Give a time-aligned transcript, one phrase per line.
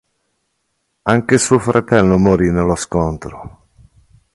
[1.03, 3.65] Anche suo fratello morì nello scontro.